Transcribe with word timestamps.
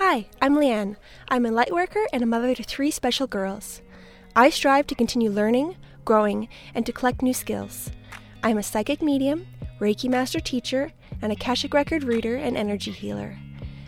Hi, 0.00 0.28
I'm 0.40 0.54
Leanne. 0.54 0.94
I'm 1.28 1.44
a 1.44 1.50
light 1.50 1.72
worker 1.72 2.06
and 2.12 2.22
a 2.22 2.26
mother 2.26 2.54
to 2.54 2.62
three 2.62 2.92
special 2.92 3.26
girls. 3.26 3.82
I 4.36 4.48
strive 4.48 4.86
to 4.86 4.94
continue 4.94 5.28
learning, 5.28 5.74
growing, 6.04 6.48
and 6.72 6.86
to 6.86 6.92
collect 6.92 7.20
new 7.20 7.34
skills. 7.34 7.90
I 8.44 8.50
am 8.50 8.58
a 8.58 8.62
psychic 8.62 9.02
medium, 9.02 9.48
Reiki 9.80 10.08
master 10.08 10.38
teacher, 10.38 10.92
and 11.20 11.32
a 11.32 11.34
Akashic 11.34 11.74
record 11.74 12.04
reader 12.04 12.36
and 12.36 12.56
energy 12.56 12.92
healer. 12.92 13.36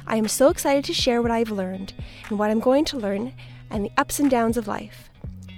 I 0.05 0.17
am 0.17 0.27
so 0.27 0.49
excited 0.49 0.85
to 0.87 0.93
share 0.93 1.23
what 1.23 1.31
I've 1.31 1.53
learned 1.53 1.95
and 2.29 2.41
what 2.41 2.51
I'm 2.51 2.59
going 2.59 2.85
to 2.87 2.99
learn 2.99 3.33
and 3.71 3.85
the 3.85 3.93
ups 3.97 4.19
and 4.19 4.29
downs 4.29 4.57
of 4.57 4.67
life. 4.67 5.11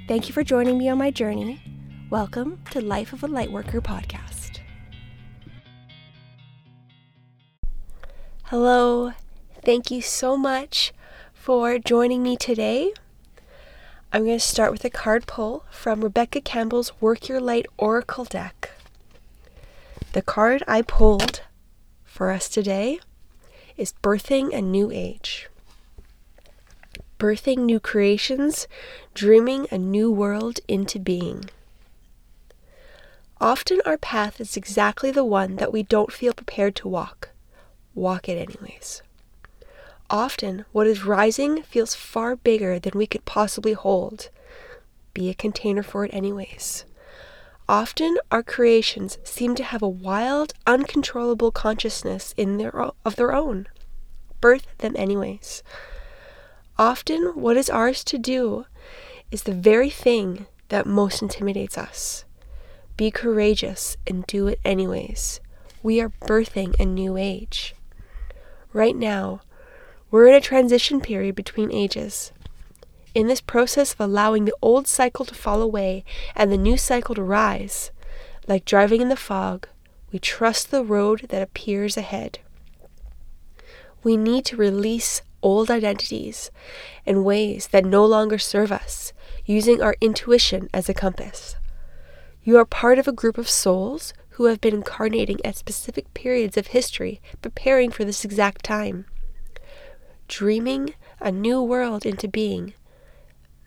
Thank 0.07 0.29
you 0.29 0.35
for 0.35 0.45
joining 0.45 0.77
me 0.77 0.87
on 0.91 0.99
my 0.99 1.11
journey. 1.11 1.63
Welcome 2.11 2.61
to 2.73 2.83
Life 2.83 3.15
of 3.15 3.25
a 3.25 3.27
Lightworker 3.27 3.81
podcast. 3.81 4.59
Hello, 8.43 9.15
thank 9.65 9.91
you 9.91 10.03
so 10.03 10.37
much 10.37 10.93
for 11.33 11.79
joining 11.79 12.23
me 12.23 12.37
today. 12.37 12.93
I'm 14.13 14.25
going 14.25 14.39
to 14.39 14.45
start 14.45 14.73
with 14.73 14.85
a 14.85 14.91
card 14.91 15.27
pull 15.27 15.65
from 15.71 16.03
Rebecca 16.03 16.41
Campbell's 16.41 16.93
Work 17.01 17.29
Your 17.29 17.41
Light 17.41 17.67
Oracle 17.79 18.25
deck. 18.25 18.73
The 20.13 20.23
card 20.23 20.63
I 20.67 20.83
pulled 20.83 21.43
for 22.05 22.31
us 22.31 22.49
today 22.49 22.99
is 23.77 23.95
Birthing 24.03 24.53
a 24.53 24.61
New 24.61 24.91
Age. 24.91 25.49
Birthing 27.19 27.59
new 27.59 27.79
creations, 27.79 28.67
dreaming 29.15 29.69
a 29.71 29.79
new 29.79 30.11
world 30.11 30.59
into 30.67 30.99
being. 30.99 31.45
Often 33.41 33.81
our 33.87 33.97
path 33.97 34.41
is 34.41 34.57
exactly 34.57 35.13
the 35.13 35.25
one 35.25 35.57
that 35.57 35.73
we 35.73 35.85
don't 35.85 36.13
feel 36.13 36.33
prepared 36.33 36.75
to 36.77 36.89
walk. 36.89 37.31
Walk 37.95 38.29
it 38.29 38.37
anyways. 38.37 39.03
Often, 40.13 40.67
what 40.73 40.87
is 40.87 41.07
rising 41.07 41.63
feels 41.63 41.95
far 41.95 42.37
bigger 42.37 42.79
than 42.79 42.93
we 42.95 43.07
could 43.07 43.25
possibly 43.25 43.73
hold. 43.73 44.29
Be 45.15 45.31
a 45.31 45.35
container 45.35 45.83
for 45.83 46.05
it 46.05 46.13
anyways. 46.13 46.85
Often, 47.67 48.19
our 48.31 48.43
creations 48.43 49.17
seem 49.25 49.55
to 49.55 49.65
have 49.65 49.81
a 49.81 49.89
wild, 49.89 50.53
uncontrollable 50.67 51.51
consciousness 51.51 52.35
in 52.37 52.59
their 52.59 52.77
of 53.07 53.17
their 53.17 53.33
own. 53.33 53.69
Birth 54.43 54.67
them 54.79 54.95
anyways. 54.99 55.63
Often, 56.79 57.33
what 57.35 57.57
is 57.57 57.71
ours 57.71 58.05
to 58.05 58.19
do 58.19 58.67
is 59.31 59.45
the 59.45 59.55
very 59.55 59.89
thing 59.89 60.45
that 60.69 60.85
most 60.87 61.23
intimidates 61.23 61.79
us. 61.79 62.27
Be 62.99 63.11
courageous 63.11 63.97
and 64.07 64.27
do 64.27 64.47
it 64.47 64.61
anyways. 64.63 65.41
We 65.83 66.03
are 66.03 66.11
birthing 66.11 66.79
a 66.79 66.85
new 66.85 67.17
age. 67.17 67.75
Right 68.75 68.97
now, 68.97 69.41
we're 70.13 70.27
in 70.27 70.35
a 70.35 70.41
transition 70.43 71.01
period 71.01 71.35
between 71.35 71.73
ages. 71.73 72.33
In 73.15 73.29
this 73.29 73.41
process 73.41 73.95
of 73.95 74.01
allowing 74.01 74.45
the 74.45 74.55
old 74.61 74.87
cycle 74.87 75.25
to 75.25 75.35
fall 75.35 75.63
away 75.63 76.05
and 76.37 76.53
the 76.53 76.59
new 76.59 76.77
cycle 76.77 77.15
to 77.15 77.23
rise, 77.23 77.91
like 78.47 78.67
driving 78.67 79.01
in 79.01 79.09
the 79.09 79.17
fog, 79.17 79.67
we 80.13 80.19
trust 80.19 80.71
the 80.71 80.85
road 80.85 81.27
that 81.31 81.43
appears 81.43 81.97
ahead. 81.97 82.41
We 84.03 84.19
need 84.19 84.45
to 84.47 84.57
release 84.57 85.23
old 85.43 85.71
identities 85.71 86.51
and 87.07 87.25
ways 87.25 87.69
that 87.69 87.87
no 87.87 88.05
longer 88.05 88.37
serve 88.37 88.71
us, 88.71 89.15
using 89.47 89.81
our 89.81 89.97
intuition 90.03 90.69
as 90.75 90.91
a 90.91 90.95
compass. 90.95 91.57
You 92.45 92.59
are 92.59 92.67
part 92.67 92.99
of 92.99 93.09
a 93.09 93.13
group 93.13 93.39
of 93.39 93.49
souls 93.49 94.13
who 94.31 94.45
have 94.45 94.61
been 94.61 94.75
incarnating 94.75 95.39
at 95.43 95.57
specific 95.57 96.13
periods 96.13 96.59
of 96.59 96.69
history, 96.69 97.23
preparing 97.41 97.91
for 97.91 98.05
this 98.05 98.27
exact 98.27 98.63
time. 98.63 99.07
Dreaming 100.29 100.95
a 101.21 101.31
new 101.31 101.63
world 101.63 102.07
into 102.07 102.29
being. 102.29 102.75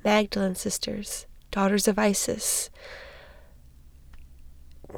Magdalene 0.04 0.56
sisters, 0.56 1.26
daughters 1.52 1.88
of 1.88 1.98
Isis, 1.98 2.70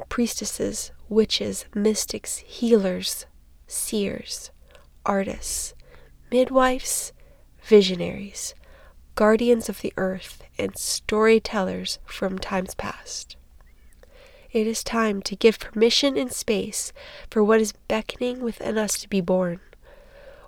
priestesses, 0.08 0.92
witches, 1.08 1.64
mystics, 1.74 2.38
healers, 2.38 3.26
seers, 3.66 4.50
artists, 5.04 5.74
midwives, 6.30 7.12
visionaries, 7.62 8.54
guardians 9.14 9.68
of 9.68 9.80
the 9.80 9.92
earth, 9.96 10.42
and 10.58 10.76
storytellers 10.76 11.98
from 12.04 12.38
times 12.38 12.74
past. 12.74 13.36
It 14.50 14.66
is 14.66 14.82
time 14.82 15.22
to 15.22 15.36
give 15.36 15.58
permission 15.58 16.16
and 16.16 16.32
space 16.32 16.92
for 17.30 17.44
what 17.44 17.60
is 17.60 17.72
beckoning 17.88 18.40
within 18.40 18.78
us 18.78 18.98
to 19.00 19.08
be 19.08 19.20
born. 19.20 19.60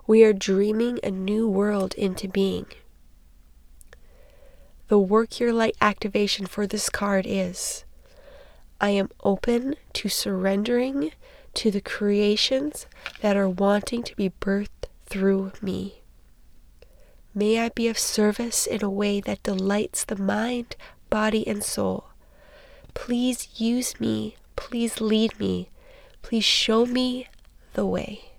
We 0.07 0.23
are 0.23 0.33
dreaming 0.33 0.99
a 1.03 1.11
new 1.11 1.47
world 1.47 1.93
into 1.93 2.27
being. 2.27 2.65
The 4.87 4.99
Work 4.99 5.39
Your 5.39 5.53
Light 5.53 5.77
activation 5.79 6.47
for 6.47 6.67
this 6.67 6.89
card 6.89 7.25
is 7.27 7.85
I 8.81 8.89
am 8.89 9.09
open 9.23 9.75
to 9.93 10.09
surrendering 10.09 11.11
to 11.53 11.69
the 11.69 11.81
creations 11.81 12.87
that 13.21 13.37
are 13.37 13.47
wanting 13.47 14.03
to 14.03 14.15
be 14.15 14.31
birthed 14.41 14.89
through 15.05 15.51
me. 15.61 16.01
May 17.33 17.59
I 17.59 17.69
be 17.69 17.87
of 17.87 17.99
service 17.99 18.65
in 18.65 18.83
a 18.83 18.89
way 18.89 19.21
that 19.21 19.43
delights 19.43 20.03
the 20.03 20.17
mind, 20.17 20.75
body, 21.09 21.47
and 21.47 21.63
soul. 21.63 22.05
Please 22.93 23.47
use 23.61 23.99
me. 23.99 24.35
Please 24.55 24.99
lead 24.99 25.39
me. 25.39 25.69
Please 26.21 26.43
show 26.43 26.85
me 26.85 27.27
the 27.73 27.85
way. 27.85 28.30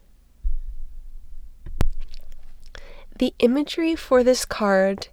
The 3.22 3.34
imagery 3.38 3.94
for 3.94 4.24
this 4.24 4.44
card 4.44 5.06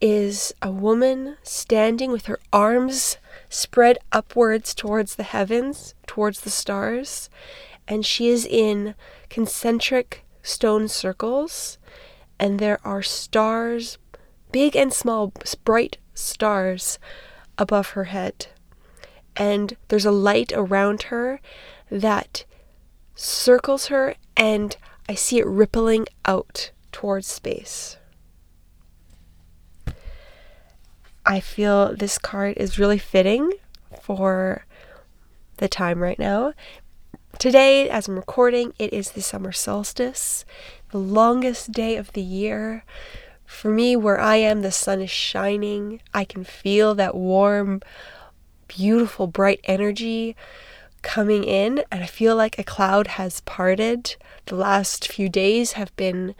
is 0.00 0.54
a 0.62 0.70
woman 0.70 1.36
standing 1.42 2.12
with 2.12 2.26
her 2.26 2.38
arms 2.52 3.16
spread 3.48 3.98
upwards 4.12 4.72
towards 4.72 5.16
the 5.16 5.24
heavens, 5.24 5.96
towards 6.06 6.42
the 6.42 6.50
stars, 6.50 7.28
and 7.88 8.06
she 8.06 8.28
is 8.28 8.46
in 8.46 8.94
concentric 9.30 10.24
stone 10.44 10.86
circles, 10.86 11.76
and 12.38 12.60
there 12.60 12.78
are 12.86 13.02
stars, 13.02 13.98
big 14.52 14.76
and 14.76 14.92
small, 14.92 15.32
bright 15.64 15.96
stars 16.14 17.00
above 17.58 17.88
her 17.98 18.04
head. 18.04 18.46
And 19.34 19.76
there's 19.88 20.06
a 20.06 20.12
light 20.12 20.52
around 20.54 21.10
her 21.10 21.40
that 21.90 22.44
circles 23.16 23.86
her, 23.86 24.14
and 24.36 24.76
I 25.08 25.16
see 25.16 25.40
it 25.40 25.46
rippling 25.48 26.06
out 26.26 26.70
towards 26.94 27.26
space. 27.26 27.96
I 31.26 31.40
feel 31.40 31.96
this 31.96 32.18
card 32.18 32.56
is 32.56 32.78
really 32.78 32.98
fitting 32.98 33.50
for 34.00 34.64
the 35.56 35.66
time 35.66 36.00
right 36.00 36.18
now. 36.18 36.52
Today, 37.40 37.88
as 37.90 38.06
I'm 38.06 38.14
recording, 38.14 38.74
it 38.78 38.92
is 38.92 39.10
the 39.10 39.22
summer 39.22 39.50
solstice, 39.50 40.44
the 40.92 40.98
longest 40.98 41.72
day 41.72 41.96
of 41.96 42.12
the 42.12 42.22
year. 42.22 42.84
For 43.44 43.70
me, 43.70 43.96
where 43.96 44.20
I 44.20 44.36
am, 44.36 44.62
the 44.62 44.70
sun 44.70 45.02
is 45.02 45.10
shining. 45.10 46.00
I 46.14 46.24
can 46.24 46.44
feel 46.44 46.94
that 46.94 47.16
warm 47.16 47.82
beautiful, 48.68 49.26
bright 49.26 49.60
energy 49.64 50.36
coming 51.02 51.42
in, 51.42 51.82
and 51.90 52.04
I 52.04 52.06
feel 52.06 52.36
like 52.36 52.56
a 52.56 52.64
cloud 52.64 53.08
has 53.18 53.40
parted. 53.40 54.14
The 54.46 54.54
last 54.54 55.10
few 55.10 55.28
days 55.28 55.72
have 55.72 55.94
been 55.96 56.36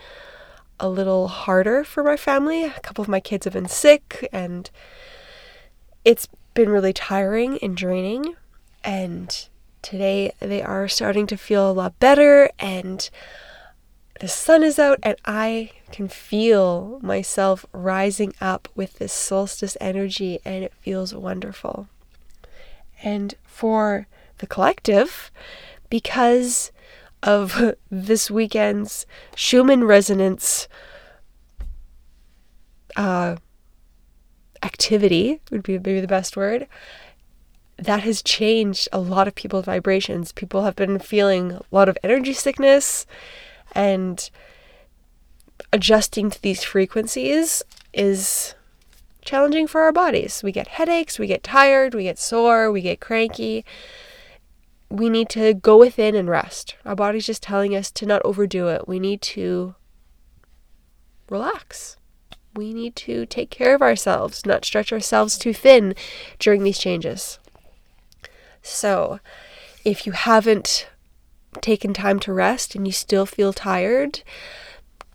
a 0.80 0.88
little 0.88 1.28
harder 1.28 1.84
for 1.84 2.02
my 2.02 2.16
family. 2.16 2.64
A 2.64 2.80
couple 2.80 3.02
of 3.02 3.08
my 3.08 3.20
kids 3.20 3.44
have 3.44 3.54
been 3.54 3.68
sick, 3.68 4.28
and 4.32 4.70
it's 6.04 6.28
been 6.54 6.68
really 6.68 6.92
tiring 6.92 7.58
and 7.58 7.76
draining. 7.76 8.36
And 8.82 9.48
today 9.82 10.32
they 10.40 10.62
are 10.62 10.88
starting 10.88 11.26
to 11.28 11.36
feel 11.36 11.70
a 11.70 11.72
lot 11.72 11.98
better, 11.98 12.50
and 12.58 13.08
the 14.20 14.28
sun 14.28 14.62
is 14.62 14.78
out, 14.78 14.98
and 15.02 15.16
I 15.24 15.72
can 15.90 16.08
feel 16.08 17.00
myself 17.02 17.66
rising 17.72 18.34
up 18.40 18.68
with 18.74 18.94
this 18.94 19.12
solstice 19.12 19.76
energy, 19.80 20.40
and 20.44 20.64
it 20.64 20.72
feels 20.80 21.14
wonderful 21.14 21.88
and 23.04 23.34
for 23.44 24.06
the 24.38 24.46
collective 24.46 25.30
because 25.90 26.72
of 27.24 27.74
this 27.90 28.30
weekend's 28.30 29.06
Schumann 29.34 29.84
resonance 29.84 30.68
uh, 32.96 33.36
activity, 34.62 35.40
would 35.50 35.62
be 35.62 35.78
maybe 35.78 36.00
the 36.00 36.06
best 36.06 36.36
word. 36.36 36.68
That 37.76 38.02
has 38.02 38.22
changed 38.22 38.88
a 38.92 39.00
lot 39.00 39.26
of 39.26 39.34
people's 39.34 39.64
vibrations. 39.64 40.30
People 40.30 40.62
have 40.62 40.76
been 40.76 40.98
feeling 41.00 41.52
a 41.52 41.62
lot 41.72 41.88
of 41.88 41.98
energy 42.04 42.32
sickness 42.32 43.04
and 43.72 44.30
adjusting 45.72 46.30
to 46.30 46.40
these 46.40 46.62
frequencies 46.62 47.62
is 47.92 48.54
challenging 49.22 49.66
for 49.66 49.80
our 49.80 49.92
bodies. 49.92 50.42
We 50.44 50.52
get 50.52 50.68
headaches, 50.68 51.18
we 51.18 51.26
get 51.26 51.42
tired, 51.42 51.94
we 51.94 52.04
get 52.04 52.18
sore, 52.18 52.70
we 52.70 52.82
get 52.82 53.00
cranky. 53.00 53.64
We 54.90 55.08
need 55.08 55.28
to 55.30 55.54
go 55.54 55.76
within 55.78 56.14
and 56.14 56.28
rest. 56.28 56.76
Our 56.84 56.94
body's 56.94 57.26
just 57.26 57.42
telling 57.42 57.74
us 57.74 57.90
to 57.92 58.06
not 58.06 58.22
overdo 58.24 58.68
it. 58.68 58.86
We 58.86 59.00
need 59.00 59.22
to 59.22 59.74
relax. 61.28 61.96
We 62.54 62.72
need 62.72 62.94
to 62.96 63.26
take 63.26 63.50
care 63.50 63.74
of 63.74 63.82
ourselves, 63.82 64.46
not 64.46 64.64
stretch 64.64 64.92
ourselves 64.92 65.36
too 65.36 65.52
thin 65.52 65.94
during 66.38 66.62
these 66.62 66.78
changes. 66.78 67.38
So, 68.62 69.20
if 69.84 70.06
you 70.06 70.12
haven't 70.12 70.88
taken 71.60 71.92
time 71.92 72.18
to 72.20 72.32
rest 72.32 72.74
and 72.74 72.86
you 72.86 72.92
still 72.92 73.26
feel 73.26 73.52
tired, 73.52 74.22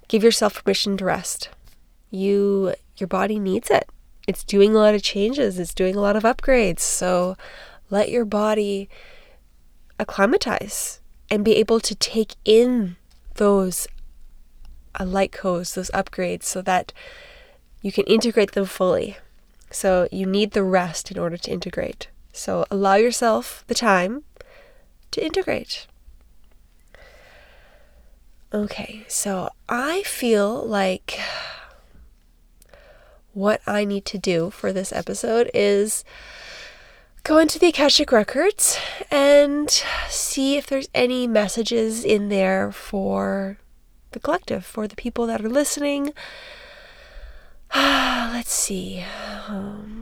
give 0.08 0.24
yourself 0.24 0.64
permission 0.64 0.98
to 0.98 1.06
rest. 1.06 1.50
You 2.12 2.76
your 2.98 3.08
body 3.08 3.40
needs 3.40 3.70
it. 3.70 3.90
It's 4.28 4.44
doing 4.44 4.76
a 4.76 4.78
lot 4.78 4.94
of 4.94 5.02
changes, 5.02 5.58
it's 5.58 5.74
doing 5.74 5.96
a 5.96 6.02
lot 6.02 6.16
of 6.16 6.24
upgrades. 6.24 6.82
So, 6.82 7.38
let 7.90 8.10
your 8.10 8.26
body 8.26 8.90
acclimatize 10.00 11.02
and 11.30 11.46
be 11.46 11.56
able 11.58 11.80
to 11.82 11.94
take 11.96 12.36
in 12.46 12.96
those 13.36 13.88
uh, 15.00 15.06
light 15.06 15.32
codes, 15.32 15.76
those 15.76 15.92
upgrades, 15.92 16.44
so 16.44 16.62
that 16.62 16.94
you 17.82 17.92
can 17.92 18.06
integrate 18.06 18.54
them 18.54 18.66
fully. 18.66 19.18
So 19.72 20.08
you 20.12 20.26
need 20.26 20.52
the 20.52 20.64
rest 20.64 21.12
in 21.12 21.20
order 21.20 21.38
to 21.38 21.52
integrate. 21.52 22.08
So 22.34 22.66
allow 22.72 22.96
yourself 22.96 23.64
the 23.68 23.76
time 23.76 24.24
to 25.12 25.24
integrate. 25.24 25.88
Okay, 28.52 29.06
so 29.08 29.50
I 29.68 30.02
feel 30.04 30.66
like 30.66 31.20
what 33.34 33.62
I 33.68 33.86
need 33.86 34.06
to 34.06 34.18
do 34.18 34.50
for 34.50 34.74
this 34.74 34.92
episode 34.92 35.52
is 35.54 36.04
go 37.24 37.38
into 37.38 37.60
the 37.60 37.68
Akashic 37.68 38.12
Records 38.12 38.78
and 39.12 39.70
see 40.10 40.58
if 40.58 40.68
there's 40.68 40.90
any 40.94 41.28
messages 41.28 42.04
in 42.04 42.30
there 42.30 42.72
for 42.72 43.58
the 44.12 44.20
collective, 44.20 44.66
for 44.66 44.88
the 44.88 44.96
people 44.96 45.28
that 45.28 45.42
are 45.44 45.50
listening. 45.50 46.14
Let's 47.76 48.52
see. 48.52 49.06
Um, 49.48 49.99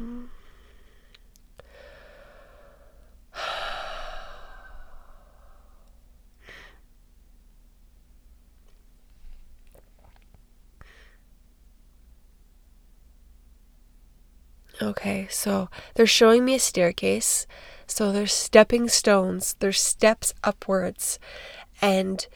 Okay, 14.82 15.28
so 15.30 15.70
they're 15.96 16.06
showing 16.06 16.46
me 16.46 16.56
a 16.56 16.60
staircase. 16.60 17.48
So 17.88 18.12
there's 18.12 18.34
stepping 18.34 18.90
stones, 18.90 19.56
there's 19.60 19.82
steps 19.82 20.34
upwards, 20.44 21.20
and 21.82 22.28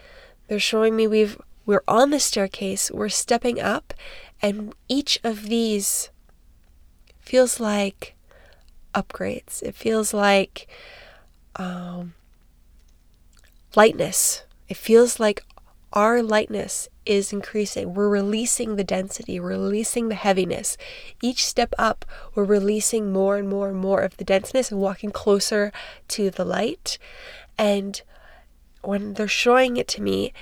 they're 0.48 0.60
showing 0.60 0.96
me 0.96 1.08
we've 1.08 1.40
we're 1.66 1.84
on 1.88 2.10
the 2.10 2.20
staircase, 2.20 2.90
we're 2.90 3.10
stepping 3.10 3.60
up, 3.60 3.94
and 4.42 4.74
each 4.88 5.20
of 5.24 5.44
these 5.44 6.10
feels 7.20 7.60
like 7.60 8.16
upgrades. 8.96 9.62
It 9.62 9.76
feels 9.76 10.14
like 10.14 10.68
um, 11.56 12.14
lightness. 13.76 14.44
It 14.68 14.78
feels 14.78 15.20
like 15.20 15.44
our 15.94 16.22
lightness 16.22 16.88
is 17.06 17.34
increasing. 17.34 17.94
We're 17.94 18.10
releasing 18.10 18.76
the 18.76 18.84
density, 18.84 19.40
we're 19.40 19.50
releasing 19.50 20.10
the 20.10 20.16
heaviness. 20.16 20.78
Each 21.22 21.46
step 21.46 21.74
up, 21.78 22.06
we're 22.34 22.44
releasing 22.44 23.12
more 23.12 23.38
and 23.38 23.50
more 23.50 23.70
and 23.70 23.78
more 23.78 24.02
of 24.02 24.18
the 24.18 24.24
denseness 24.24 24.72
and 24.72 24.80
walking 24.80 25.12
closer 25.12 25.72
to 26.10 26.30
the 26.30 26.46
light. 26.46 26.98
And 27.58 28.02
when 28.82 29.14
they're 29.14 29.28
showing 29.28 29.78
it 29.78 29.88
to 29.90 30.02
me, 30.02 30.34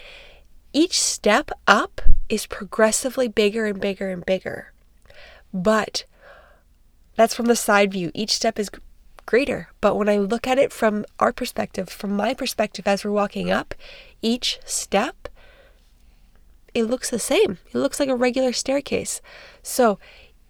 each 0.71 0.99
step 0.99 1.51
up 1.67 2.01
is 2.27 2.45
progressively 2.45 3.27
bigger 3.27 3.65
and 3.65 3.81
bigger 3.81 4.09
and 4.09 4.25
bigger. 4.25 4.71
But 5.53 6.05
that's 7.15 7.33
from 7.33 7.47
the 7.47 7.55
side 7.55 7.91
view. 7.91 8.11
Each 8.13 8.33
step 8.33 8.59
is 8.59 8.69
greater. 9.25 9.69
But 9.81 9.95
when 9.95 10.09
I 10.09 10.17
look 10.17 10.47
at 10.47 10.57
it 10.57 10.71
from 10.71 11.05
our 11.19 11.31
perspective, 11.31 11.89
from 11.89 12.15
my 12.15 12.33
perspective 12.33 12.87
as 12.87 13.03
we're 13.03 13.11
walking 13.11 13.51
up, 13.51 13.75
each 14.21 14.59
step 14.65 15.27
it 16.79 16.85
looks 16.85 17.09
the 17.09 17.19
same. 17.19 17.57
It 17.67 17.77
looks 17.77 17.99
like 17.99 18.09
a 18.09 18.15
regular 18.15 18.53
staircase. 18.53 19.21
So 19.61 19.99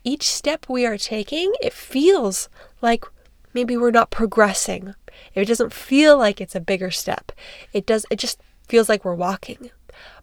each 0.03 0.23
step 0.23 0.65
we 0.69 0.85
are 0.85 0.97
taking, 0.97 1.53
it 1.61 1.73
feels 1.73 2.49
like 2.81 3.05
maybe 3.53 3.75
we're 3.75 3.91
not 3.91 4.11
progressing. 4.11 4.95
It 5.35 5.45
doesn't 5.45 5.73
feel 5.73 6.17
like 6.17 6.39
it's 6.39 6.55
a 6.55 6.61
bigger 6.61 6.91
step. 6.91 7.31
It 7.73 7.85
does 7.85 8.05
it 8.09 8.17
just 8.17 8.39
feels 8.67 8.87
like 8.87 9.03
we're 9.03 9.15
walking. 9.15 9.71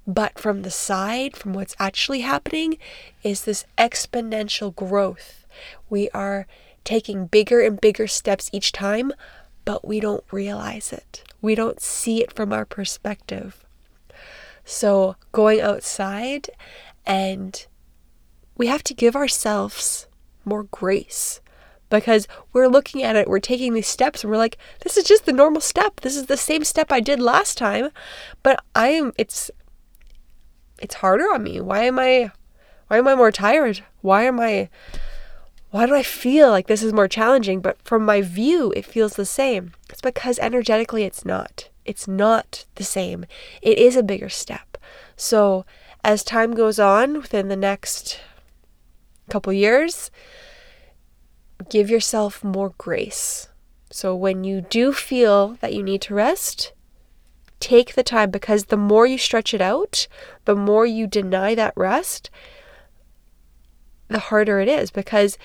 But 0.07 0.39
from 0.39 0.63
the 0.63 0.71
side, 0.71 1.37
from 1.37 1.53
what's 1.53 1.75
actually 1.79 2.21
happening, 2.21 2.79
is 3.23 3.45
this 3.45 3.65
exponential 3.77 4.75
growth. 4.75 5.47
We 5.91 6.09
are 6.11 6.47
taking 6.85 7.27
bigger 7.27 7.61
and 7.61 7.81
bigger 7.81 8.07
steps 8.07 8.49
each 8.53 8.71
time, 8.71 9.13
but 9.65 9.87
we 9.87 9.99
don't 9.99 10.25
realize 10.31 10.93
it. 10.93 11.25
We 11.43 11.57
don't 11.57 11.81
see 11.81 12.23
it 12.23 12.33
from 12.33 12.53
our 12.53 12.65
perspective. 12.65 13.66
So, 14.69 15.15
going 15.31 15.61
outside 15.61 16.51
and 17.07 17.65
we 18.57 18.67
have 18.67 18.83
to 18.83 18.95
give 18.95 19.15
ourselves 19.15 20.09
more 20.45 20.65
grace 20.65 21.41
because 21.89 22.27
we're 22.53 22.67
looking 22.67 23.05
at 23.05 23.15
it, 23.15 23.29
we're 23.29 23.39
taking 23.39 23.75
these 23.75 23.87
steps, 23.87 24.25
and 24.25 24.31
we're 24.31 24.39
like, 24.39 24.59
this 24.83 24.97
is 24.97 25.05
just 25.05 25.25
the 25.25 25.33
normal 25.33 25.61
step. 25.61 26.01
This 26.01 26.17
is 26.17 26.27
the 26.27 26.37
same 26.37 26.65
step 26.65 26.91
I 26.91 26.99
did 26.99 27.21
last 27.21 27.57
time, 27.57 27.91
but 28.43 28.61
I'm 28.75 29.13
it's 29.17 29.53
it's 30.81 30.97
harder 30.97 31.33
on 31.33 31.45
me. 31.45 31.61
Why 31.61 31.85
am 31.85 32.01
I 32.01 32.33
why 32.89 32.99
am 32.99 33.07
I 33.07 33.15
more 33.15 33.31
tired? 33.31 33.85
Why 34.01 34.25
am 34.25 34.41
I 34.41 34.69
why 35.71 35.87
do 35.87 35.95
I 35.95 36.03
feel 36.03 36.51
like 36.51 36.67
this 36.67 36.83
is 36.83 36.93
more 36.93 37.07
challenging? 37.07 37.61
But 37.61 37.81
from 37.83 38.05
my 38.05 38.21
view, 38.21 38.73
it 38.75 38.85
feels 38.85 39.15
the 39.15 39.27
same. 39.27 39.73
It's 39.91 40.01
because 40.01 40.41
energetically 40.41 41.05
it's 41.05 41.25
not. 41.25 41.69
It's 41.87 42.09
not 42.09 42.67
the 42.75 42.85
same. 42.85 43.25
It 43.63 43.79
is 43.79 43.97
a 43.97 44.03
bigger 44.03 44.29
step. 44.29 44.77
So, 45.17 45.65
as 46.05 46.23
time 46.23 46.55
goes 46.55 46.79
on 46.79 47.15
within 47.15 47.49
the 47.49 47.57
next 47.57 48.21
couple 49.31 49.53
years, 49.53 50.11
give 51.71 51.89
yourself 51.91 52.45
more 52.45 52.75
grace. 52.77 53.49
So, 53.91 54.15
when 54.15 54.45
you 54.45 54.61
do 54.61 54.93
feel 54.93 55.57
that 55.61 55.73
you 55.73 55.83
need 55.83 56.03
to 56.03 56.15
rest, 56.15 56.73
take 57.61 57.95
the 57.95 58.03
time 58.03 58.31
because 58.31 58.67
the 58.67 58.77
more 58.77 59.07
you 59.07 59.19
stretch 59.19 59.55
it 59.55 59.61
out, 59.61 60.07
the 60.45 60.57
more 60.57 60.87
you 60.87 61.07
deny 61.07 61.55
that 61.55 61.73
rest, 61.77 62.31
the 64.09 64.19
harder 64.19 64.61
it 64.61 64.69
is 64.69 64.91
because 64.91 65.39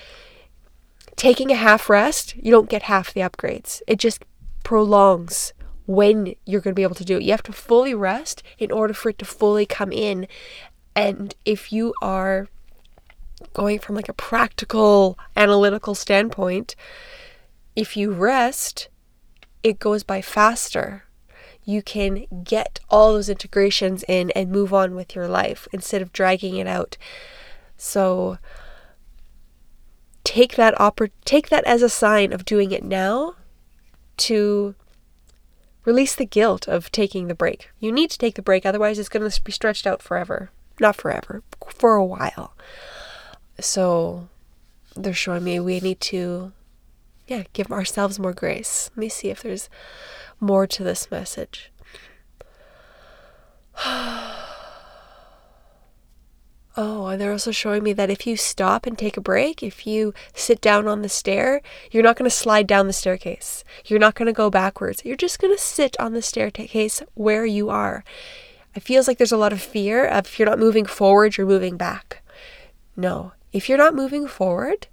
taking 1.16 1.50
a 1.50 1.56
half 1.56 1.88
rest, 1.88 2.36
you 2.36 2.50
don't 2.50 2.70
get 2.70 2.82
half 2.82 3.12
the 3.12 3.20
upgrades. 3.20 3.82
It 3.86 3.98
just 3.98 4.24
prolongs 4.62 5.52
when 5.86 6.34
you're 6.46 6.60
going 6.60 6.72
to 6.72 6.78
be 6.78 6.82
able 6.82 6.94
to 6.94 7.04
do 7.04 7.16
it. 7.16 7.22
You 7.22 7.32
have 7.32 7.42
to 7.44 7.52
fully 7.52 7.94
rest 7.94 8.42
in 8.58 8.70
order 8.70 8.94
for 8.94 9.10
it 9.10 9.18
to 9.18 9.24
fully 9.24 9.66
come 9.66 9.92
in. 9.92 10.26
And 10.94 11.34
if 11.44 11.72
you 11.72 11.94
are 12.02 12.48
going 13.54 13.78
from 13.78 13.96
like 13.96 14.08
a 14.08 14.14
practical 14.14 15.18
analytical 15.36 15.94
standpoint, 15.94 16.76
if 17.74 17.96
you 17.96 18.12
rest, 18.12 18.88
it 19.62 19.78
goes 19.78 20.02
by 20.02 20.20
faster. 20.20 21.04
You 21.64 21.82
can 21.82 22.26
get 22.44 22.80
all 22.90 23.12
those 23.12 23.28
integrations 23.28 24.04
in 24.08 24.30
and 24.32 24.50
move 24.50 24.74
on 24.74 24.94
with 24.94 25.14
your 25.14 25.28
life 25.28 25.68
instead 25.72 26.02
of 26.02 26.12
dragging 26.12 26.56
it 26.56 26.66
out. 26.66 26.96
So 27.76 28.38
take 30.24 30.56
that 30.56 30.74
oppor- 30.76 31.10
take 31.24 31.48
that 31.48 31.64
as 31.64 31.82
a 31.82 31.88
sign 31.88 32.32
of 32.32 32.44
doing 32.44 32.72
it 32.72 32.84
now 32.84 33.34
to 34.18 34.74
Release 35.84 36.14
the 36.14 36.26
guilt 36.26 36.68
of 36.68 36.92
taking 36.92 37.26
the 37.28 37.34
break. 37.34 37.70
You 37.80 37.90
need 37.92 38.10
to 38.10 38.18
take 38.18 38.36
the 38.36 38.42
break, 38.42 38.64
otherwise, 38.64 38.98
it's 38.98 39.08
going 39.08 39.28
to 39.28 39.42
be 39.42 39.52
stretched 39.52 39.86
out 39.86 40.00
forever. 40.02 40.50
Not 40.80 40.96
forever, 40.96 41.42
for 41.68 41.94
a 41.94 42.04
while. 42.04 42.54
So, 43.60 44.28
they're 44.94 45.12
showing 45.12 45.44
me 45.44 45.60
we 45.60 45.80
need 45.80 46.00
to, 46.00 46.52
yeah, 47.26 47.44
give 47.52 47.70
ourselves 47.70 48.18
more 48.18 48.32
grace. 48.32 48.90
Let 48.92 49.00
me 49.00 49.08
see 49.08 49.30
if 49.30 49.42
there's 49.42 49.68
more 50.40 50.66
to 50.66 50.84
this 50.84 51.10
message. 51.10 51.70
Oh, 56.74 57.06
and 57.06 57.20
they're 57.20 57.32
also 57.32 57.50
showing 57.50 57.82
me 57.82 57.92
that 57.92 58.08
if 58.08 58.26
you 58.26 58.36
stop 58.36 58.86
and 58.86 58.96
take 58.96 59.18
a 59.18 59.20
break, 59.20 59.62
if 59.62 59.86
you 59.86 60.14
sit 60.34 60.60
down 60.62 60.88
on 60.88 61.02
the 61.02 61.08
stair, 61.08 61.60
you're 61.90 62.02
not 62.02 62.16
going 62.16 62.28
to 62.28 62.34
slide 62.34 62.66
down 62.66 62.86
the 62.86 62.94
staircase. 62.94 63.62
You're 63.84 63.98
not 63.98 64.14
going 64.14 64.26
to 64.26 64.32
go 64.32 64.48
backwards. 64.48 65.02
You're 65.04 65.16
just 65.16 65.38
going 65.38 65.54
to 65.54 65.62
sit 65.62 65.98
on 66.00 66.14
the 66.14 66.22
staircase 66.22 67.02
where 67.12 67.44
you 67.44 67.68
are. 67.68 68.04
It 68.74 68.82
feels 68.82 69.06
like 69.06 69.18
there's 69.18 69.32
a 69.32 69.36
lot 69.36 69.52
of 69.52 69.60
fear 69.60 70.06
of 70.06 70.24
if 70.24 70.38
you're 70.38 70.48
not 70.48 70.58
moving 70.58 70.86
forward, 70.86 71.36
you're 71.36 71.46
moving 71.46 71.76
back. 71.76 72.22
No, 72.96 73.32
if 73.52 73.68
you're 73.68 73.76
not 73.76 73.94
moving 73.94 74.26
forward, 74.26 74.86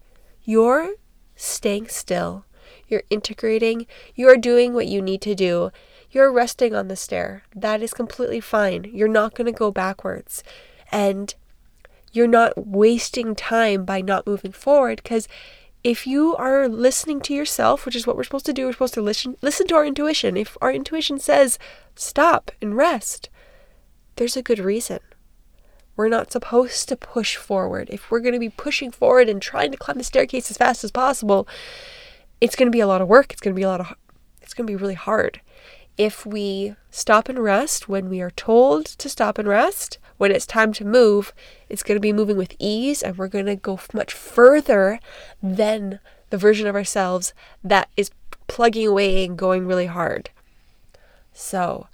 you're 0.44 0.96
staying 1.38 1.88
still. 1.88 2.44
You're 2.90 3.04
integrating. 3.10 3.88
You're 4.16 4.36
doing 4.36 4.74
what 4.74 4.88
you 4.88 5.02
need 5.02 5.22
to 5.22 5.36
do. 5.36 5.72
You're 6.12 6.32
resting 6.32 6.76
on 6.76 6.90
the 6.90 6.96
stair. 6.98 7.44
That 7.56 7.82
is 7.82 7.94
completely 7.94 8.42
fine. 8.42 8.90
You're 8.92 9.08
not 9.08 9.34
going 9.34 9.46
to 9.46 9.58
go 9.58 9.72
backwards. 9.72 10.44
And 10.92 11.36
you're 12.14 12.28
not 12.28 12.68
wasting 12.68 13.36
time 13.36 13.86
by 13.86 14.02
not 14.02 14.28
moving 14.28 14.52
forward 14.52 15.02
because 15.04 15.28
if 15.84 16.06
you 16.06 16.36
are 16.36 16.68
listening 16.68 17.22
to 17.22 17.34
yourself, 17.34 17.86
which 17.86 17.96
is 17.96 18.06
what 18.06 18.18
we're 18.18 18.24
supposed 18.24 18.46
to 18.48 18.54
do, 18.54 18.66
we're 18.66 18.74
supposed 18.74 18.94
to 18.96 19.02
listen 19.02 19.38
listen 19.42 19.68
to 19.68 19.76
our 19.76 19.86
intuition. 19.86 20.36
If 20.36 20.58
our 20.62 20.72
intuition 20.72 21.20
says 21.20 21.58
stop 21.96 22.52
and 22.62 22.76
rest, 22.76 23.30
there's 24.18 24.36
a 24.36 24.44
good 24.44 24.60
reason. 24.60 25.00
We're 25.96 26.10
not 26.10 26.32
supposed 26.32 26.88
to 26.90 26.96
push 26.96 27.36
forward. 27.36 27.90
If 27.92 28.10
we're 28.10 28.22
going 28.22 28.34
to 28.34 28.40
be 28.40 28.50
pushing 28.50 28.92
forward 28.92 29.28
and 29.30 29.42
trying 29.42 29.72
to 29.72 29.78
climb 29.78 29.98
the 29.98 30.04
staircase 30.04 30.50
as 30.50 30.58
fast 30.58 30.84
as 30.84 30.92
possible, 30.92 31.48
it's 32.40 32.56
going 32.56 32.68
to 32.68 32.76
be 32.76 32.80
a 32.80 32.88
lot 32.88 33.02
of 33.02 33.08
work. 33.08 33.32
It's 33.32 33.42
going 33.42 33.54
to 33.54 33.60
be 33.60 33.64
a 33.64 33.68
lot 33.68 33.82
of 33.82 33.94
it's 34.42 34.54
going 34.54 34.66
to 34.66 34.72
be 34.72 34.82
really 34.82 34.96
hard. 34.96 35.42
If 36.00 36.26
we 36.26 36.76
stop 36.90 37.28
and 37.28 37.38
rest 37.38 37.90
when 37.90 38.08
we 38.08 38.22
are 38.22 38.32
told 38.32 38.86
to 38.86 39.10
stop 39.10 39.38
and 39.38 39.46
rest, 39.46 39.98
when 40.18 40.32
it's 40.32 40.46
time 40.46 40.72
to 40.74 40.86
move, 40.86 41.34
it's 41.68 41.84
going 41.84 41.98
to 41.98 42.00
be 42.00 42.14
moving 42.14 42.38
with 42.38 42.56
ease 42.58 43.04
and 43.04 43.18
we're 43.18 43.28
going 43.28 43.48
to 43.48 43.58
go 43.58 43.78
much 43.94 44.14
further 44.14 45.02
than 45.44 46.00
the 46.30 46.38
version 46.38 46.68
of 46.68 46.76
ourselves 46.76 47.34
that 47.66 47.90
is 47.98 48.12
plugging 48.48 48.88
away 48.88 49.26
and 49.26 49.38
going 49.38 49.68
really 49.68 49.88
hard. 49.88 50.30
So, 51.34 51.88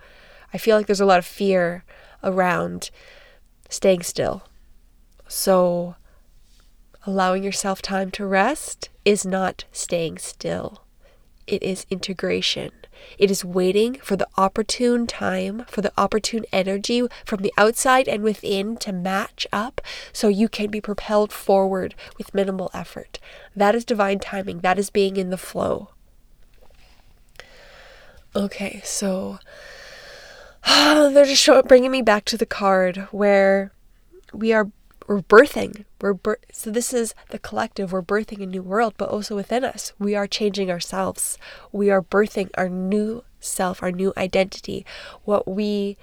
I 0.53 0.59
feel 0.59 0.77
like 0.77 0.85
there's 0.85 1.01
a 1.01 1.05
lot 1.05 1.17
of 1.17 1.25
fear 1.25 1.83
around 2.23 2.91
staying 3.69 4.03
still. 4.03 4.43
So, 5.27 5.95
allowing 7.07 7.41
yourself 7.41 7.81
time 7.81 8.11
to 8.11 8.25
rest 8.27 8.89
is 9.03 9.25
not 9.25 9.65
staying 9.71 10.19
still, 10.19 10.83
it 11.47 11.63
is 11.63 11.87
integration. 11.89 12.71
It 13.17 13.31
is 13.31 13.45
waiting 13.45 13.95
for 13.95 14.15
the 14.15 14.27
opportune 14.37 15.07
time, 15.07 15.65
for 15.67 15.81
the 15.81 15.93
opportune 15.97 16.45
energy 16.51 17.03
from 17.25 17.41
the 17.41 17.53
outside 17.57 18.07
and 18.07 18.23
within 18.23 18.77
to 18.77 18.91
match 18.91 19.47
up 19.51 19.81
so 20.11 20.27
you 20.27 20.49
can 20.49 20.69
be 20.69 20.81
propelled 20.81 21.31
forward 21.31 21.95
with 22.17 22.33
minimal 22.33 22.69
effort. 22.73 23.19
That 23.55 23.75
is 23.75 23.85
divine 23.85 24.19
timing. 24.19 24.59
That 24.59 24.79
is 24.79 24.89
being 24.89 25.17
in 25.17 25.29
the 25.29 25.37
flow. 25.37 25.89
Okay, 28.35 28.81
so 28.83 29.39
they're 30.65 31.25
just 31.25 31.41
show, 31.41 31.61
bringing 31.61 31.91
me 31.91 32.01
back 32.01 32.25
to 32.25 32.37
the 32.37 32.45
card 32.45 33.07
where 33.11 33.71
we 34.33 34.51
are 34.51 34.69
we're 35.07 35.21
birthing. 35.21 35.85
We're 36.01 36.13
bir- 36.13 36.39
so 36.51 36.71
this 36.71 36.93
is 36.93 37.13
the 37.29 37.39
collective. 37.39 37.91
We're 37.91 38.01
birthing 38.01 38.41
a 38.41 38.45
new 38.45 38.63
world, 38.63 38.95
but 38.97 39.09
also 39.09 39.35
within 39.35 39.63
us, 39.63 39.93
we 39.99 40.15
are 40.15 40.27
changing 40.27 40.71
ourselves. 40.71 41.37
We 41.71 41.91
are 41.91 42.01
birthing 42.01 42.49
our 42.57 42.69
new 42.69 43.23
self, 43.39 43.83
our 43.83 43.91
new 43.91 44.13
identity. 44.17 44.85
What 45.23 45.47
we 45.47 45.97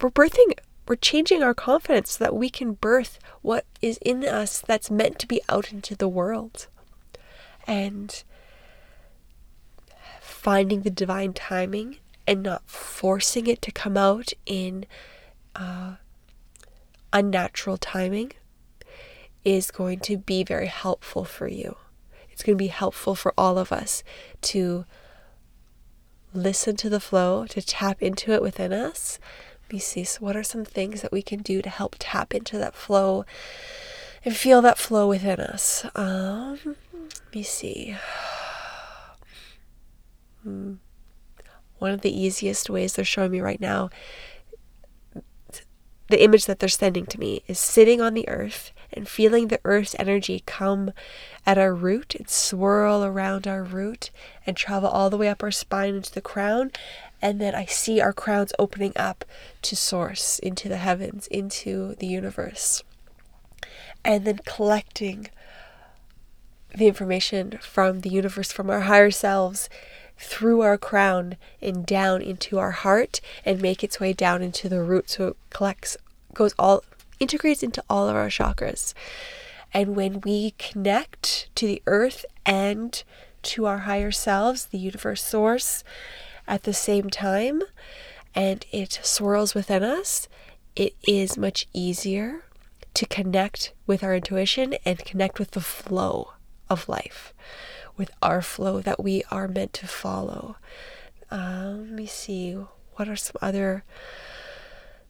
we're 0.00 0.10
birthing, 0.10 0.52
we're 0.86 0.96
changing 0.96 1.42
our 1.42 1.54
confidence 1.54 2.12
so 2.12 2.24
that 2.24 2.36
we 2.36 2.50
can 2.50 2.74
birth 2.74 3.18
what 3.42 3.64
is 3.80 3.98
in 3.98 4.24
us 4.24 4.60
that's 4.60 4.90
meant 4.90 5.18
to 5.20 5.26
be 5.26 5.40
out 5.48 5.72
into 5.72 5.96
the 5.96 6.08
world. 6.08 6.68
And 7.66 8.22
finding 10.20 10.82
the 10.82 10.90
divine 10.90 11.32
timing 11.32 11.96
and 12.26 12.42
not 12.42 12.68
forcing 12.68 13.46
it 13.46 13.60
to 13.62 13.72
come 13.72 13.96
out 13.96 14.32
in 14.46 14.86
uh, 15.56 15.94
unnatural 17.12 17.76
timing 17.76 18.32
is 19.44 19.70
going 19.70 20.00
to 20.00 20.18
be 20.18 20.44
very 20.44 20.66
helpful 20.66 21.24
for 21.24 21.48
you. 21.48 21.76
It's 22.30 22.42
going 22.42 22.56
to 22.56 22.62
be 22.62 22.68
helpful 22.68 23.14
for 23.14 23.32
all 23.36 23.58
of 23.58 23.72
us 23.72 24.04
to 24.42 24.84
listen 26.32 26.76
to 26.76 26.88
the 26.88 27.00
flow, 27.00 27.46
to 27.46 27.62
tap 27.62 28.02
into 28.02 28.32
it 28.32 28.42
within 28.42 28.72
us. 28.72 29.18
Let 29.64 29.72
me 29.72 29.78
see. 29.78 30.04
So, 30.04 30.20
what 30.20 30.36
are 30.36 30.42
some 30.42 30.64
things 30.64 31.02
that 31.02 31.12
we 31.12 31.22
can 31.22 31.40
do 31.40 31.62
to 31.62 31.70
help 31.70 31.96
tap 31.98 32.34
into 32.34 32.58
that 32.58 32.74
flow 32.74 33.24
and 34.24 34.36
feel 34.36 34.62
that 34.62 34.78
flow 34.78 35.08
within 35.08 35.40
us? 35.40 35.84
Um, 35.94 36.76
let 36.92 37.34
me 37.34 37.42
see. 37.42 37.96
Hmm 40.42 40.74
one 41.78 41.90
of 41.92 42.00
the 42.00 42.16
easiest 42.16 42.68
ways 42.68 42.94
they're 42.94 43.04
showing 43.04 43.30
me 43.30 43.40
right 43.40 43.60
now, 43.60 43.90
the 46.08 46.22
image 46.22 46.46
that 46.46 46.58
they're 46.58 46.68
sending 46.68 47.06
to 47.06 47.20
me 47.20 47.42
is 47.46 47.58
sitting 47.58 48.00
on 48.00 48.14
the 48.14 48.28
earth 48.28 48.72
and 48.92 49.08
feeling 49.08 49.48
the 49.48 49.60
earth's 49.64 49.94
energy 49.98 50.42
come 50.46 50.92
at 51.46 51.58
our 51.58 51.74
root 51.74 52.14
and 52.14 52.28
swirl 52.28 53.04
around 53.04 53.46
our 53.46 53.62
root 53.62 54.10
and 54.46 54.56
travel 54.56 54.88
all 54.88 55.10
the 55.10 55.18
way 55.18 55.28
up 55.28 55.42
our 55.42 55.50
spine 55.50 55.94
into 55.94 56.12
the 56.12 56.20
crown. 56.20 56.70
And 57.20 57.40
then 57.40 57.54
I 57.54 57.66
see 57.66 58.00
our 58.00 58.12
crowns 58.12 58.52
opening 58.58 58.92
up 58.96 59.24
to 59.62 59.76
source, 59.76 60.38
into 60.38 60.68
the 60.68 60.78
heavens, 60.78 61.26
into 61.26 61.94
the 61.96 62.06
universe. 62.06 62.82
And 64.04 64.24
then 64.24 64.40
collecting 64.46 65.28
the 66.74 66.86
information 66.86 67.58
from 67.60 68.00
the 68.00 68.10
universe, 68.10 68.52
from 68.52 68.70
our 68.70 68.82
higher 68.82 69.10
selves, 69.10 69.68
through 70.18 70.60
our 70.62 70.76
crown 70.76 71.36
and 71.62 71.86
down 71.86 72.22
into 72.22 72.58
our 72.58 72.72
heart 72.72 73.20
and 73.44 73.62
make 73.62 73.84
its 73.84 74.00
way 74.00 74.12
down 74.12 74.42
into 74.42 74.68
the 74.68 74.82
root. 74.82 75.10
So 75.10 75.28
it 75.28 75.36
collects 75.50 75.96
goes 76.34 76.54
all 76.58 76.84
integrates 77.20 77.62
into 77.62 77.82
all 77.88 78.08
of 78.08 78.16
our 78.16 78.28
chakras. 78.28 78.94
And 79.72 79.96
when 79.96 80.20
we 80.20 80.52
connect 80.52 81.48
to 81.56 81.66
the 81.66 81.82
earth 81.86 82.24
and 82.46 83.02
to 83.42 83.66
our 83.66 83.78
higher 83.78 84.10
selves 84.10 84.66
the 84.66 84.78
universe 84.78 85.22
source 85.22 85.84
at 86.46 86.64
the 86.64 86.72
same 86.72 87.10
time 87.10 87.62
and 88.34 88.64
it 88.72 89.00
swirls 89.02 89.54
within 89.54 89.82
us 89.82 90.28
it 90.74 90.94
is 91.06 91.36
much 91.36 91.66
easier 91.72 92.44
to 92.94 93.06
connect 93.06 93.72
with 93.86 94.02
our 94.02 94.14
intuition 94.14 94.74
and 94.84 94.98
connect 95.04 95.38
with 95.38 95.52
the 95.52 95.60
flow 95.60 96.32
of 96.68 96.88
life 96.88 97.32
with 97.98 98.10
our 98.22 98.40
flow 98.40 98.80
that 98.80 99.02
we 99.02 99.22
are 99.30 99.48
meant 99.48 99.74
to 99.74 99.86
follow. 99.86 100.56
Uh, 101.30 101.74
let 101.76 101.90
me 101.90 102.06
see. 102.06 102.56
What 102.94 103.08
are 103.08 103.16
some 103.16 103.36
other 103.42 103.84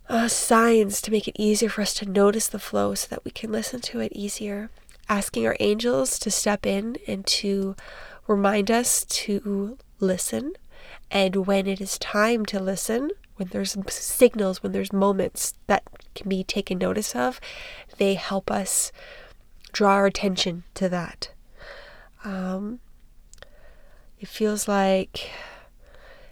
uh, 0.09 0.29
signs 0.29 1.01
to 1.03 1.11
make 1.11 1.29
it 1.29 1.37
easier 1.39 1.69
for 1.69 1.83
us 1.83 1.95
to 1.95 2.11
notice 2.11 2.49
the 2.49 2.59
flow 2.59 2.95
so 2.95 3.07
that 3.11 3.25
we 3.25 3.31
can 3.31 3.53
listen 3.53 3.81
to 3.83 4.01
it 4.01 4.13
easier? 4.13 4.71
Asking 5.09 5.47
our 5.47 5.57
angels 5.61 6.19
to 6.19 6.31
step 6.31 6.67
in 6.67 6.97
and 7.07 7.25
to 7.27 7.77
remind 8.27 8.71
us 8.71 9.05
to 9.05 9.79
listen. 10.01 10.55
And 11.11 11.47
when 11.47 11.67
it 11.67 11.81
is 11.81 11.99
time 11.99 12.45
to 12.47 12.61
listen, 12.61 13.11
when 13.37 13.49
there's 13.49 13.77
signals, 13.89 14.63
when 14.63 14.73
there's 14.73 14.93
moments 14.93 15.55
that 15.67 15.85
can 16.15 16.29
be 16.29 16.45
taken 16.45 16.79
notice 16.79 17.15
of, 17.15 17.41
they 17.97 18.15
help 18.15 18.51
us 18.51 18.93
draw 19.73 19.93
our 19.93 20.07
attention 20.07 20.65
to 20.75 20.89
that. 20.89 21.31
Um, 22.25 22.81
it 24.19 24.29
feels 24.29 24.67
like 24.67 25.31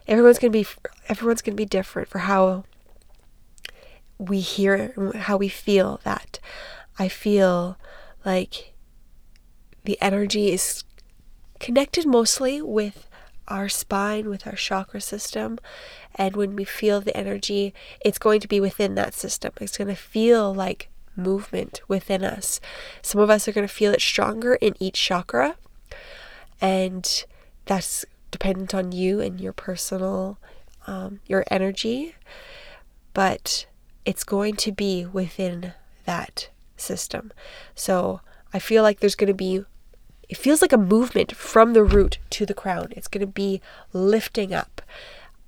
everyone's 0.08 0.38
gonna 0.38 0.50
be 0.50 0.66
everyone's 1.08 1.42
gonna 1.42 1.56
be 1.56 1.64
different 1.64 2.08
for 2.08 2.18
how 2.20 2.64
we 4.18 4.40
hear 4.40 4.94
how 5.14 5.36
we 5.36 5.48
feel 5.48 6.00
that. 6.04 6.38
I 6.98 7.08
feel 7.08 7.76
like 8.24 8.72
the 9.84 9.98
energy 10.00 10.50
is 10.50 10.84
connected 11.60 12.06
mostly 12.06 12.60
with 12.60 13.08
our 13.48 13.68
spine, 13.68 14.28
with 14.28 14.46
our 14.46 14.54
chakra 14.56 15.00
system. 15.00 15.58
And 16.14 16.36
when 16.36 16.56
we 16.56 16.64
feel 16.64 17.00
the 17.00 17.16
energy, 17.16 17.74
it's 18.00 18.18
going 18.18 18.40
to 18.40 18.48
be 18.48 18.60
within 18.60 18.94
that 18.96 19.14
system. 19.14 19.52
It's 19.60 19.78
going 19.78 19.88
to 19.88 19.94
feel 19.94 20.52
like 20.52 20.88
movement 21.14 21.80
within 21.88 22.24
us. 22.24 22.60
Some 23.02 23.20
of 23.20 23.30
us 23.30 23.46
are 23.46 23.52
going 23.52 23.66
to 23.66 23.72
feel 23.72 23.92
it 23.92 24.00
stronger 24.00 24.54
in 24.56 24.74
each 24.80 25.00
chakra. 25.00 25.56
And 26.60 27.24
that's 27.66 28.04
dependent 28.30 28.74
on 28.74 28.92
you 28.92 29.20
and 29.20 29.40
your 29.40 29.52
personal, 29.52 30.38
um, 30.86 31.20
your 31.26 31.44
energy. 31.50 32.14
But 33.14 33.66
it's 34.04 34.24
going 34.24 34.56
to 34.56 34.72
be 34.72 35.04
within 35.04 35.72
that 36.04 36.48
system. 36.76 37.32
So 37.74 38.20
I 38.52 38.58
feel 38.58 38.82
like 38.82 39.00
there's 39.00 39.14
going 39.14 39.28
to 39.28 39.34
be, 39.34 39.64
it 40.28 40.36
feels 40.36 40.62
like 40.62 40.72
a 40.72 40.78
movement 40.78 41.34
from 41.34 41.72
the 41.72 41.84
root 41.84 42.18
to 42.30 42.46
the 42.46 42.54
crown. 42.54 42.92
It's 42.92 43.08
going 43.08 43.26
to 43.26 43.26
be 43.26 43.60
lifting 43.92 44.54
up. 44.54 44.82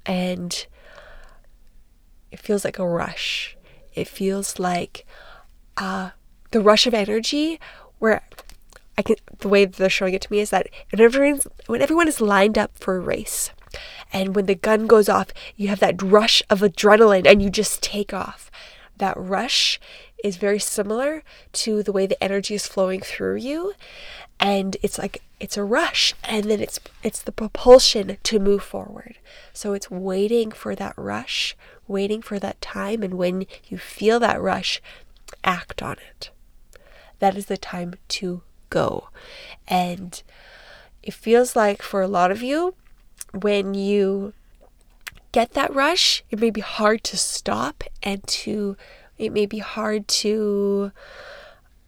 And 0.05 0.67
it 2.31 2.41
feels 2.41 2.65
like 2.65 2.79
a 2.79 2.89
rush. 2.89 3.57
It 3.95 4.09
feels 4.09 4.59
like 4.59 5.07
uh, 5.77 6.11
the 6.51 6.61
rush 6.61 6.87
of 6.87 6.95
energy 6.95 7.61
where 7.99 8.23
I 8.99 9.03
can 9.03 9.17
the 9.39 9.49
way 9.49 9.65
they're 9.65 9.89
showing 9.89 10.15
it 10.15 10.23
to 10.23 10.33
me 10.33 10.41
is 10.41 10.51
that 10.51 10.69
when 10.91 11.01
everyone's 11.01 11.47
when 11.67 11.81
everyone 11.81 12.09
is 12.09 12.21
lined 12.21 12.59
up 12.59 12.77
for 12.77 12.97
a 12.97 13.01
race, 13.01 13.51
and 14.13 14.35
when 14.35 14.47
the 14.47 14.55
gun 14.55 14.87
goes 14.87 15.09
off, 15.09 15.29
you 15.57 15.69
have 15.69 15.81
that 15.81 16.03
rush 16.03 16.43
of 16.51 16.61
adrenaline 16.61 17.27
and 17.27 17.41
you 17.41 17.49
just 17.49 17.83
take 17.83 18.13
off. 18.13 18.51
That 18.97 19.17
rush 19.17 19.81
is 20.25 20.37
very 20.37 20.59
similar 20.59 21.23
to 21.53 21.83
the 21.83 21.93
way 21.93 22.07
the 22.07 22.23
energy 22.23 22.55
is 22.55 22.67
flowing 22.67 23.01
through 23.01 23.37
you 23.37 23.73
and 24.41 24.77
it's 24.83 24.99
like 24.99 25.23
it's 25.39 25.57
a 25.57 25.63
rush 25.63 26.13
and 26.25 26.51
then 26.51 26.61
it's 26.61 26.81
it's 27.05 27.23
the 27.23 27.31
propulsion 27.31 28.17
to 28.25 28.41
move 28.41 28.65
forward 28.65 29.17
so 29.53 29.75
it's 29.75 29.89
waiting 29.89 30.51
for 30.51 30.75
that 30.75 30.93
rush 30.97 31.57
waiting 31.89 32.21
for 32.21 32.39
that 32.39 32.61
time 32.61 33.03
and 33.03 33.15
when 33.15 33.47
you 33.69 33.79
feel 33.79 34.21
that 34.21 34.41
rush 34.41 34.81
act 35.45 35.83
on 35.83 35.97
it. 36.11 36.31
That 37.19 37.37
is 37.37 37.47
the 37.47 37.57
time 37.57 37.95
to 38.09 38.43
go. 38.71 39.09
And 39.67 40.23
it 41.03 41.15
feels 41.15 41.57
like 41.57 41.83
for 41.83 42.03
a 42.03 42.09
lot 42.09 42.31
of 42.31 42.43
you, 42.43 42.75
when 43.33 43.75
you 43.75 44.33
get 45.33 45.53
that 45.53 45.75
rush, 45.75 46.23
it 46.31 46.39
may 46.39 46.51
be 46.51 46.61
hard 46.61 47.05
to 47.05 47.17
stop 47.17 47.85
and 48.03 48.27
to, 48.27 48.77
it 49.19 49.33
may 49.33 49.47
be 49.47 49.59
hard 49.59 50.09
to 50.09 50.93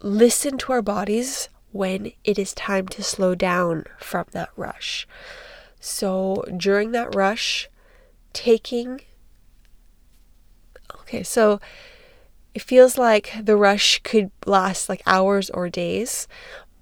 listen 0.00 0.58
to 0.58 0.72
our 0.72 0.82
bodies 0.82 1.48
when 1.72 2.12
it 2.24 2.38
is 2.38 2.52
time 2.54 2.88
to 2.88 3.02
slow 3.02 3.34
down 3.34 3.84
from 3.98 4.26
that 4.32 4.50
rush. 4.56 5.06
So 5.78 6.44
during 6.56 6.92
that 6.92 7.14
rush, 7.14 7.68
taking, 8.32 9.00
okay, 11.00 11.22
so 11.22 11.60
it 12.54 12.62
feels 12.62 12.98
like 12.98 13.32
the 13.40 13.56
rush 13.56 14.00
could 14.02 14.30
last 14.44 14.88
like 14.88 15.02
hours 15.06 15.50
or 15.50 15.68
days, 15.68 16.26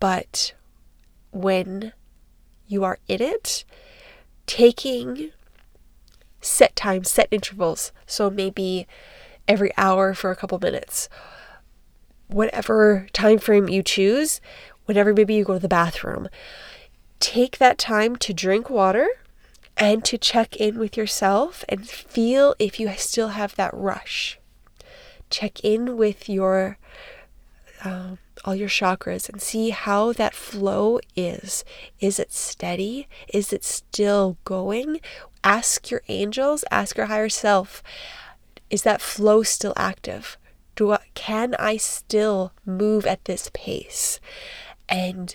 but 0.00 0.55
when 1.31 1.93
you 2.67 2.85
are 2.85 2.99
in 3.09 3.23
it, 3.23 3.64
taking 4.47 5.31
set 6.40 6.76
times, 6.76 7.11
set 7.11 7.28
intervals, 7.31 7.93
so 8.07 8.31
maybe 8.31 8.87
every 9.47 9.71
hour 9.76 10.14
for 10.14 10.31
a 10.31 10.37
couple 10.37 10.59
minutes, 10.59 11.09
whatever 12.28 13.07
time 13.12 13.38
frame 13.38 13.69
you 13.69 13.83
choose, 13.83 14.40
whenever 14.85 15.12
maybe 15.12 15.35
you 15.35 15.45
go 15.45 15.55
to 15.55 15.59
the 15.59 15.69
bathroom, 15.69 16.28
take 17.21 17.59
that 17.59 17.78
time 17.78 18.17
to 18.17 18.33
drink 18.33 18.71
water 18.71 19.09
and 19.76 20.05
to 20.05 20.19
check 20.19 20.57
in 20.57 20.78
with 20.78 20.97
yourself 20.97 21.64
and 21.69 21.88
feel 21.88 22.55
if 22.59 22.78
you 22.78 22.90
still 22.97 23.28
have 23.28 23.55
that 23.57 23.73
rush. 23.75 24.38
Check 25.31 25.61
in 25.61 25.97
with 25.97 26.28
your 26.28 26.78
um, 27.85 28.19
all 28.45 28.55
your 28.55 28.69
chakras 28.69 29.29
and 29.29 29.41
see 29.41 29.71
how 29.71 30.13
that 30.13 30.35
flow 30.35 31.01
is. 31.17 31.65
Is 32.01 32.19
it 32.19 32.33
steady? 32.33 33.09
Is 33.33 33.53
it 33.53 33.65
still 33.65 34.39
going? 34.45 35.01
Ask 35.45 35.91
your 35.91 36.03
angels, 36.09 36.65
ask 36.71 36.97
your 36.97 37.07
higher 37.07 37.29
self, 37.29 37.83
is 38.71 38.83
that 38.83 39.01
flow 39.01 39.43
still 39.43 39.73
active? 39.77 40.37
Do 40.77 40.93
I, 40.93 41.01
can 41.15 41.55
I 41.59 41.77
still 41.77 42.53
move 42.67 43.07
at 43.07 43.25
this 43.25 43.51
pace? 43.55 44.21
And 44.89 45.35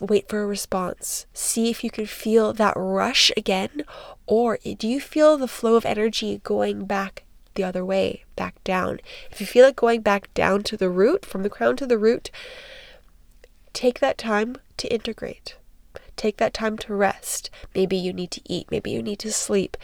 wait 0.00 0.28
for 0.28 0.42
a 0.42 0.46
response. 0.46 1.26
See 1.32 1.70
if 1.70 1.84
you 1.84 1.90
can 1.90 2.06
feel 2.06 2.52
that 2.54 2.74
rush 2.76 3.30
again, 3.36 3.84
or 4.26 4.58
do 4.78 4.88
you 4.88 5.00
feel 5.00 5.36
the 5.36 5.48
flow 5.48 5.74
of 5.74 5.84
energy 5.84 6.40
going 6.42 6.86
back 6.86 7.24
the 7.56 7.64
other 7.64 7.84
way, 7.84 8.24
back 8.36 8.62
down? 8.64 9.00
If 9.30 9.40
you 9.40 9.46
feel 9.46 9.64
it 9.66 9.76
going 9.76 10.02
back 10.02 10.32
down 10.34 10.62
to 10.64 10.76
the 10.76 10.88
root, 10.88 11.26
from 11.26 11.42
the 11.42 11.50
crown 11.50 11.76
to 11.76 11.86
the 11.86 11.98
root, 11.98 12.30
take 13.72 14.00
that 14.00 14.18
time 14.18 14.56
to 14.76 14.92
integrate. 14.92 15.56
Take 16.16 16.36
that 16.38 16.54
time 16.54 16.78
to 16.78 16.94
rest. 16.94 17.50
Maybe 17.74 17.96
you 17.96 18.12
need 18.12 18.30
to 18.32 18.40
eat, 18.44 18.70
maybe 18.70 18.90
you 18.90 19.02
need 19.02 19.18
to 19.20 19.32
sleep. 19.32 19.76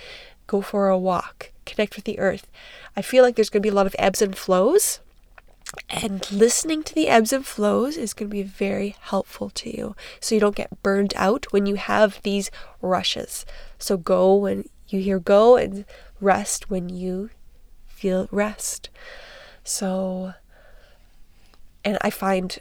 Go 0.47 0.61
for 0.61 0.88
a 0.88 0.99
walk, 0.99 1.52
connect 1.67 1.97
with 1.97 2.05
the 2.05 2.19
earth. 2.19 2.49
I 2.97 3.02
feel 3.02 3.23
like 3.23 3.37
there's 3.37 3.50
going 3.50 3.62
to 3.62 3.67
be 3.67 3.73
a 3.73 3.75
lot 3.75 3.87
of 3.87 3.97
ebbs 3.99 4.23
and 4.23 4.37
flows 4.37 5.00
and 5.88 6.31
listening 6.31 6.83
to 6.83 6.95
the 6.95 7.09
ebbs 7.09 7.33
and 7.33 7.47
flows 7.47 7.97
is 7.97 8.12
going 8.12 8.29
to 8.29 8.35
be 8.35 8.43
very 8.43 8.97
helpful 9.00 9.50
to 9.50 9.75
you 9.75 9.97
so 10.21 10.35
you 10.35 10.41
don't 10.41 10.57
get 10.57 10.83
burned 10.83 11.14
out 11.17 11.52
when 11.52 11.67
you 11.67 11.76
have 11.76 12.21
these 12.23 12.50
rushes. 12.81 13.47
So 13.79 13.97
go 13.97 14.35
when 14.35 14.69
you 14.88 15.00
hear 15.00 15.19
go 15.19 15.57
and 15.57 15.85
rest 16.21 16.71
when 16.71 16.88
you 16.88 17.31
feel 18.02 18.28
rest. 18.32 18.90
So, 19.62 20.35
and 21.85 21.97
I 22.00 22.11
find 22.11 22.59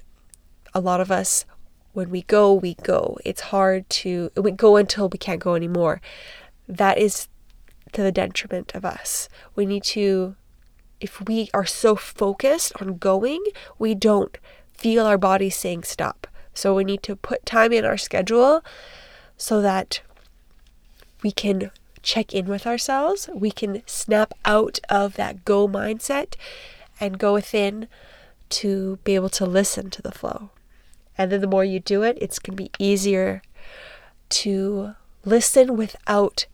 a 0.73 0.79
lot 0.79 1.01
of 1.01 1.09
us, 1.11 1.45
when 1.93 2.09
we 2.11 2.21
go, 2.21 2.53
we 2.53 2.75
go. 2.75 3.17
It's 3.25 3.41
hard 3.41 3.89
to, 4.01 4.31
we 4.37 4.51
go 4.51 4.77
until 4.77 5.09
we 5.09 5.17
can't 5.17 5.41
go 5.41 5.55
anymore. 5.55 5.99
That 6.67 6.97
is 6.99 7.27
to 7.93 8.03
the 8.03 8.11
detriment 8.11 8.71
of 8.75 8.85
us. 8.85 9.27
We 9.55 9.65
need 9.65 9.83
to 9.95 10.35
if 11.01 11.19
we 11.19 11.49
are 11.51 11.65
so 11.65 11.95
focused 11.95 12.71
on 12.79 12.97
going, 12.97 13.43
we 13.79 13.95
don't 13.95 14.37
feel 14.71 15.05
our 15.07 15.17
body 15.17 15.49
saying 15.49 15.83
stop. 15.83 16.27
So 16.53 16.75
we 16.75 16.83
need 16.83 17.01
to 17.03 17.15
put 17.15 17.45
time 17.45 17.73
in 17.73 17.83
our 17.83 17.97
schedule 17.97 18.63
so 19.35 19.61
that 19.61 20.01
we 21.23 21.31
can 21.31 21.71
check 22.03 22.33
in 22.33 22.45
with 22.45 22.65
ourselves. 22.65 23.29
We 23.33 23.51
can 23.51 23.83
snap 23.85 24.33
out 24.45 24.79
of 24.89 25.15
that 25.15 25.45
go 25.45 25.67
mindset 25.67 26.35
and 26.99 27.19
go 27.19 27.33
within 27.33 27.87
to 28.49 28.99
be 29.03 29.15
able 29.15 29.29
to 29.29 29.45
listen 29.45 29.89
to 29.91 30.01
the 30.01 30.11
flow. 30.11 30.49
And 31.17 31.31
then 31.31 31.41
the 31.41 31.47
more 31.47 31.65
you 31.65 31.79
do 31.79 32.03
it, 32.03 32.17
it's 32.21 32.39
going 32.39 32.57
to 32.57 32.63
be 32.63 32.71
easier 32.79 33.41
to 34.29 34.95
listen 35.25 35.75
without 35.75 36.45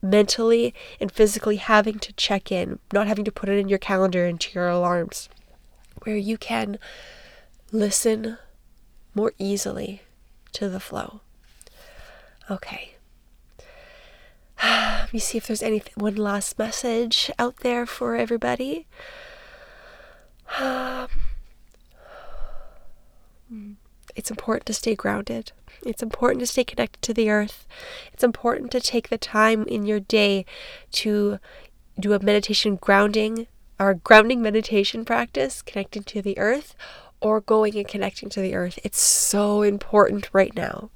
mentally 0.00 0.74
and 1.00 1.10
physically 1.10 1.56
having 1.56 1.98
to 2.00 2.12
check 2.14 2.50
in, 2.50 2.78
not 2.92 3.06
having 3.06 3.24
to 3.24 3.32
put 3.32 3.48
it 3.48 3.58
in 3.58 3.68
your 3.68 3.78
calendar 3.78 4.26
into 4.26 4.50
your 4.54 4.68
alarms, 4.68 5.28
where 6.02 6.16
you 6.16 6.36
can 6.36 6.78
listen 7.70 8.38
more 9.14 9.32
easily 9.38 10.02
to 10.52 10.68
the 10.68 10.80
flow. 10.80 11.20
Okay. 12.50 12.91
Let 14.64 15.12
me 15.12 15.18
see 15.18 15.38
if 15.38 15.46
there's 15.46 15.62
any 15.62 15.82
one 15.96 16.16
last 16.16 16.58
message 16.58 17.30
out 17.38 17.58
there 17.58 17.84
for 17.84 18.14
everybody. 18.14 18.86
Um, 20.60 21.08
it's 24.14 24.30
important 24.30 24.66
to 24.66 24.74
stay 24.74 24.94
grounded. 24.94 25.52
It's 25.84 26.02
important 26.02 26.40
to 26.40 26.46
stay 26.46 26.62
connected 26.62 27.02
to 27.02 27.14
the 27.14 27.28
earth. 27.28 27.66
It's 28.12 28.22
important 28.22 28.70
to 28.72 28.80
take 28.80 29.08
the 29.08 29.18
time 29.18 29.64
in 29.64 29.84
your 29.84 29.98
day 29.98 30.46
to 30.92 31.38
do 31.98 32.12
a 32.12 32.20
meditation 32.20 32.76
grounding 32.76 33.48
or 33.80 33.94
grounding 33.94 34.40
meditation 34.40 35.04
practice, 35.04 35.60
connecting 35.60 36.04
to 36.04 36.22
the 36.22 36.38
earth, 36.38 36.76
or 37.20 37.40
going 37.40 37.76
and 37.76 37.88
connecting 37.88 38.28
to 38.28 38.40
the 38.40 38.54
earth. 38.54 38.78
It's 38.84 39.00
so 39.00 39.62
important 39.62 40.28
right 40.32 40.54
now. 40.54 40.90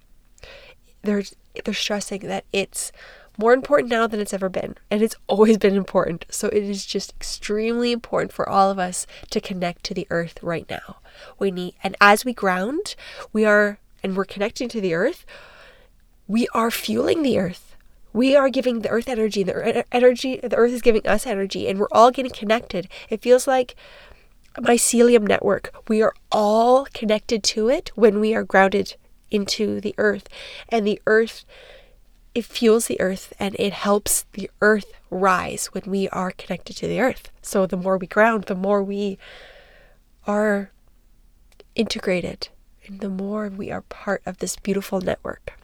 They're 1.02 1.24
they're 1.64 1.74
stressing 1.74 2.20
that 2.28 2.44
it's 2.52 2.92
more 3.38 3.52
important 3.52 3.90
now 3.90 4.06
than 4.06 4.20
it's 4.20 4.34
ever 4.34 4.48
been, 4.48 4.76
and 4.90 5.02
it's 5.02 5.16
always 5.26 5.58
been 5.58 5.76
important. 5.76 6.26
So 6.30 6.48
it 6.48 6.62
is 6.62 6.86
just 6.86 7.10
extremely 7.10 7.92
important 7.92 8.32
for 8.32 8.48
all 8.48 8.70
of 8.70 8.78
us 8.78 9.06
to 9.30 9.40
connect 9.40 9.84
to 9.84 9.94
the 9.94 10.06
earth 10.10 10.38
right 10.42 10.68
now. 10.68 10.96
We 11.38 11.50
need, 11.50 11.74
and 11.82 11.96
as 12.00 12.24
we 12.24 12.32
ground, 12.32 12.94
we 13.32 13.44
are 13.44 13.78
and 14.02 14.16
we're 14.16 14.24
connecting 14.24 14.68
to 14.68 14.80
the 14.80 14.94
earth, 14.94 15.26
we 16.28 16.46
are 16.54 16.70
fueling 16.70 17.22
the 17.22 17.38
earth. 17.38 17.76
We 18.12 18.34
are 18.34 18.48
giving 18.48 18.80
the 18.80 18.88
earth 18.88 19.08
energy. 19.08 19.42
The 19.42 19.84
energy, 19.92 20.40
the 20.42 20.56
earth 20.56 20.72
is 20.72 20.80
giving 20.80 21.06
us 21.06 21.26
energy, 21.26 21.68
and 21.68 21.78
we're 21.78 21.88
all 21.92 22.10
getting 22.10 22.32
connected. 22.32 22.88
It 23.10 23.20
feels 23.20 23.46
like 23.46 23.76
mycelium 24.56 25.26
network. 25.26 25.74
We 25.86 26.02
are 26.02 26.14
all 26.32 26.86
connected 26.94 27.42
to 27.44 27.68
it 27.68 27.90
when 27.94 28.20
we 28.20 28.34
are 28.34 28.42
grounded 28.42 28.96
into 29.30 29.80
the 29.80 29.94
earth, 29.98 30.28
and 30.68 30.86
the 30.86 31.00
earth 31.06 31.44
it 32.36 32.44
fuels 32.44 32.86
the 32.86 33.00
earth 33.00 33.32
and 33.38 33.56
it 33.58 33.72
helps 33.72 34.26
the 34.34 34.50
earth 34.60 34.92
rise 35.08 35.68
when 35.72 35.84
we 35.86 36.06
are 36.10 36.30
connected 36.30 36.76
to 36.76 36.86
the 36.86 37.00
earth. 37.00 37.30
So 37.40 37.64
the 37.64 37.78
more 37.78 37.96
we 37.96 38.06
ground, 38.06 38.44
the 38.44 38.54
more 38.54 38.82
we 38.82 39.16
are 40.26 40.70
integrated 41.74 42.48
and 42.86 43.00
the 43.00 43.08
more 43.08 43.48
we 43.48 43.70
are 43.70 43.80
part 43.80 44.20
of 44.26 44.36
this 44.36 44.54
beautiful 44.56 45.00
network. 45.00 45.54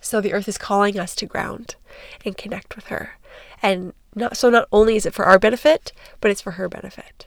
So 0.00 0.22
the 0.22 0.32
earth 0.32 0.48
is 0.48 0.56
calling 0.56 0.98
us 0.98 1.14
to 1.16 1.26
ground 1.26 1.76
and 2.24 2.38
connect 2.38 2.74
with 2.74 2.86
her. 2.86 3.18
And 3.60 3.92
not 4.14 4.38
so 4.38 4.48
not 4.48 4.68
only 4.72 4.96
is 4.96 5.04
it 5.04 5.12
for 5.12 5.26
our 5.26 5.38
benefit, 5.38 5.92
but 6.22 6.30
it's 6.30 6.40
for 6.40 6.52
her 6.52 6.70
benefit. 6.70 7.26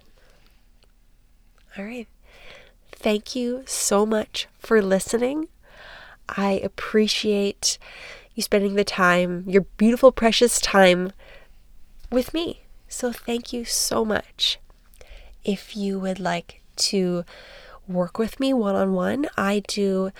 All 1.77 1.85
right. 1.85 2.07
Thank 2.91 3.35
you 3.35 3.61
so 3.67 4.07
much 4.07 4.47
for 4.57 4.81
listening. 4.81 5.49
I 6.27 6.53
appreciate 6.53 7.77
you 8.35 8.43
spending 8.43 8.75
the 8.75 8.83
time, 8.83 9.43
your 9.47 9.63
beautiful, 9.77 10.11
precious 10.11 10.59
time 10.59 11.11
with 12.11 12.33
me. 12.33 12.61
So 12.87 13.11
thank 13.11 13.51
you 13.51 13.65
so 13.65 14.05
much. 14.05 14.59
If 15.43 15.75
you 15.75 15.99
would 15.99 16.19
like 16.19 16.61
to 16.75 17.25
work 17.87 18.17
with 18.17 18.39
me 18.39 18.53
one 18.53 18.75
on 18.75 18.93
one. 18.93 19.27
I 19.37 19.61
do 19.67 20.11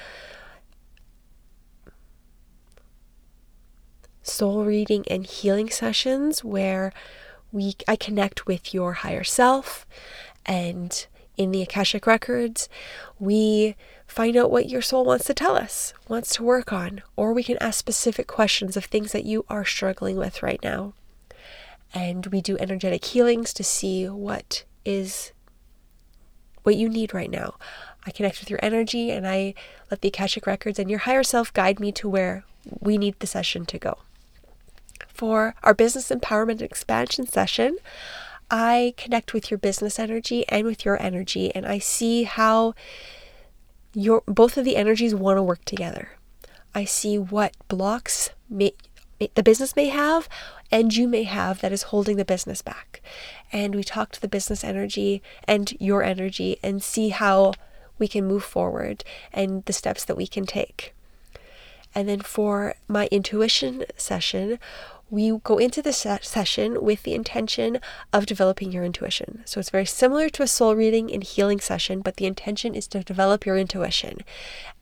soul 4.21 4.65
reading 4.65 5.05
and 5.09 5.25
healing 5.25 5.69
sessions 5.69 6.43
where 6.43 6.91
we 7.51 7.75
I 7.87 7.95
connect 7.95 8.47
with 8.47 8.73
your 8.73 8.93
higher 8.93 9.23
self 9.23 9.85
and 10.45 11.05
in 11.37 11.51
the 11.51 11.61
Akashic 11.61 12.07
records 12.07 12.69
we 13.19 13.75
find 14.07 14.35
out 14.37 14.51
what 14.51 14.69
your 14.69 14.81
soul 14.81 15.05
wants 15.05 15.25
to 15.25 15.33
tell 15.33 15.55
us, 15.55 15.93
wants 16.07 16.35
to 16.35 16.43
work 16.43 16.71
on, 16.71 17.01
or 17.15 17.33
we 17.33 17.43
can 17.43 17.57
ask 17.59 17.79
specific 17.79 18.27
questions 18.27 18.77
of 18.77 18.85
things 18.85 19.11
that 19.11 19.25
you 19.25 19.45
are 19.49 19.65
struggling 19.65 20.17
with 20.17 20.43
right 20.43 20.61
now. 20.63 20.93
And 21.93 22.25
we 22.27 22.41
do 22.41 22.57
energetic 22.57 23.05
healings 23.05 23.53
to 23.53 23.63
see 23.63 24.05
what 24.07 24.63
is 24.83 25.31
what 26.63 26.75
you 26.75 26.89
need 26.89 27.13
right 27.13 27.29
now. 27.29 27.55
I 28.05 28.11
connect 28.11 28.39
with 28.39 28.49
your 28.49 28.59
energy 28.61 29.11
and 29.11 29.27
I 29.27 29.53
let 29.89 30.01
the 30.01 30.09
Akashic 30.09 30.45
Records 30.45 30.77
and 30.77 30.89
your 30.89 30.99
higher 30.99 31.23
self 31.23 31.53
guide 31.53 31.79
me 31.79 31.91
to 31.93 32.09
where 32.09 32.43
we 32.79 32.97
need 32.97 33.19
the 33.19 33.27
session 33.27 33.65
to 33.67 33.79
go. 33.79 33.99
For 35.07 35.55
our 35.63 35.73
business 35.73 36.09
empowerment 36.09 36.51
and 36.51 36.63
expansion 36.63 37.27
session, 37.27 37.77
I 38.49 38.93
connect 38.97 39.33
with 39.33 39.49
your 39.49 39.57
business 39.57 39.99
energy 39.99 40.47
and 40.49 40.65
with 40.65 40.85
your 40.85 41.01
energy, 41.01 41.53
and 41.55 41.65
I 41.65 41.79
see 41.79 42.23
how 42.23 42.73
your 43.93 44.23
both 44.25 44.57
of 44.57 44.65
the 44.65 44.75
energies 44.75 45.15
want 45.15 45.37
to 45.37 45.43
work 45.43 45.65
together. 45.65 46.11
I 46.73 46.83
see 46.83 47.17
what 47.17 47.55
blocks 47.69 48.31
may, 48.49 48.73
the 49.33 49.43
business 49.43 49.75
may 49.75 49.87
have 49.87 50.27
and 50.71 50.95
you 50.95 51.07
may 51.07 51.23
have 51.23 51.61
that 51.61 51.71
is 51.71 51.83
holding 51.83 52.17
the 52.17 52.25
business 52.25 52.61
back. 52.61 53.01
And 53.51 53.73
we 53.73 53.83
talk 53.83 54.11
to 54.11 54.21
the 54.21 54.27
business 54.27 54.63
energy 54.63 55.21
and 55.47 55.71
your 55.79 56.03
energy 56.03 56.57
and 56.61 56.83
see 56.83 57.09
how 57.09 57.53
we 57.97 58.07
can 58.09 58.27
move 58.27 58.43
forward 58.43 59.03
and 59.31 59.63
the 59.65 59.73
steps 59.73 60.03
that 60.05 60.17
we 60.17 60.27
can 60.27 60.45
take. 60.45 60.93
And 61.93 62.09
then 62.09 62.19
for 62.19 62.75
my 62.89 63.07
intuition 63.09 63.85
session, 63.95 64.59
we 65.09 65.37
go 65.43 65.57
into 65.57 65.81
the 65.81 65.93
session 65.93 66.83
with 66.83 67.03
the 67.03 67.13
intention 67.13 67.79
of 68.11 68.25
developing 68.25 68.71
your 68.71 68.83
intuition. 68.83 69.43
So 69.45 69.59
it's 69.59 69.69
very 69.69 69.85
similar 69.85 70.29
to 70.29 70.43
a 70.43 70.47
soul 70.47 70.75
reading 70.75 71.11
and 71.11 71.23
healing 71.23 71.59
session, 71.59 72.01
but 72.01 72.17
the 72.17 72.25
intention 72.25 72.73
is 72.73 72.87
to 72.87 73.03
develop 73.03 73.45
your 73.45 73.57
intuition. 73.57 74.19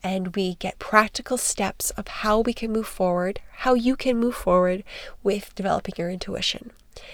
And 0.02 0.34
we 0.34 0.54
get 0.54 0.78
practical 0.78 1.36
steps 1.36 1.90
of 1.90 2.08
how 2.08 2.40
we 2.40 2.54
can 2.54 2.72
move 2.72 2.86
forward, 2.86 3.40
how 3.58 3.74
you 3.74 3.96
can 3.96 4.18
move 4.18 4.34
forward 4.34 4.82
with 5.22 5.54
developing 5.54 5.94
your 5.98 6.10
intuition. 6.10 6.70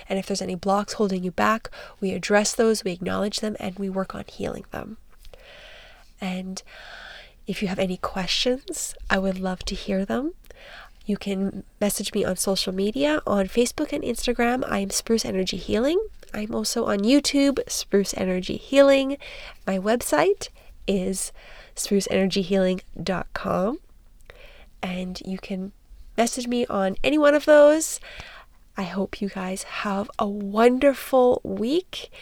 And 0.08 0.18
if 0.18 0.26
there's 0.26 0.42
any 0.42 0.54
blocks 0.54 0.94
holding 0.94 1.24
you 1.24 1.32
back, 1.32 1.70
we 2.00 2.12
address 2.12 2.54
those, 2.54 2.84
we 2.84 2.92
acknowledge 2.92 3.40
them, 3.40 3.56
and 3.58 3.78
we 3.78 3.88
work 3.88 4.14
on 4.14 4.24
healing 4.28 4.66
them. 4.70 4.98
And 6.20 6.62
if 7.46 7.60
you 7.60 7.68
have 7.68 7.78
any 7.78 7.96
questions, 7.96 8.94
I 9.08 9.18
would 9.18 9.40
love 9.40 9.64
to 9.64 9.74
hear 9.74 10.04
them. 10.04 10.34
You 11.10 11.16
can 11.16 11.64
message 11.80 12.14
me 12.14 12.24
on 12.24 12.36
social 12.36 12.72
media 12.72 13.20
on 13.26 13.48
Facebook 13.48 13.92
and 13.92 14.04
Instagram. 14.04 14.62
I 14.70 14.78
am 14.78 14.90
Spruce 14.90 15.24
Energy 15.24 15.56
Healing. 15.56 15.98
I'm 16.32 16.54
also 16.54 16.84
on 16.84 17.00
YouTube, 17.00 17.68
Spruce 17.68 18.14
Energy 18.16 18.56
Healing. 18.56 19.16
My 19.66 19.76
website 19.76 20.50
is 20.86 21.32
spruceenergyhealing.com. 21.74 23.80
And 24.84 25.20
you 25.22 25.38
can 25.38 25.72
message 26.16 26.46
me 26.46 26.64
on 26.66 26.94
any 27.02 27.18
one 27.18 27.34
of 27.34 27.44
those. 27.44 27.98
I 28.76 28.84
hope 28.84 29.20
you 29.20 29.30
guys 29.30 29.64
have 29.64 30.08
a 30.16 30.28
wonderful 30.28 31.40
week. 31.42 32.12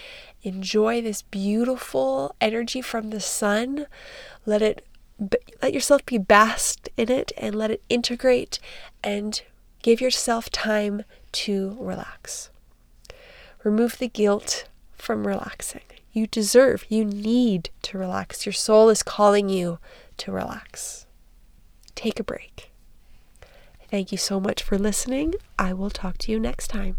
Enjoy 0.43 1.03
this 1.03 1.21
beautiful 1.21 2.35
energy 2.41 2.81
from 2.81 3.11
the 3.11 3.21
sun. 3.21 3.85
Let 4.47 4.63
it 4.63 4.83
let 5.63 5.75
yourself 5.75 6.05
be 6.07 6.19
basked 6.19 6.89
in 6.97 7.11
it 7.11 7.33
and 7.37 7.55
let 7.55 7.71
it 7.71 7.83
integrate 7.89 8.59
and 9.03 9.43
give 9.83 10.01
yourself 10.01 10.51
time 10.51 11.05
to 11.33 11.77
relax. 11.81 12.51
Remove 13.65 13.99
the 13.99 14.09
guilt 14.09 14.69
from 14.97 15.27
relaxing. 15.27 15.83
You 16.13 16.27
deserve, 16.27 16.85
you 16.89 17.05
need 17.05 17.71
to 17.83 17.99
relax. 17.99 18.47
Your 18.47 18.53
soul 18.53 18.89
is 18.89 19.03
calling 19.03 19.49
you 19.49 19.79
to 20.19 20.33
relax. 20.33 21.07
Take 21.95 22.21
a 22.21 22.25
break. 22.25 22.71
Thank 23.91 24.13
you 24.13 24.19
so 24.19 24.39
much 24.39 24.63
for 24.63 24.79
listening. 24.79 25.35
I 25.59 25.73
will 25.73 25.91
talk 25.91 26.19
to 26.19 26.33
you 26.33 26.39
next 26.39 26.69
time. 26.69 26.97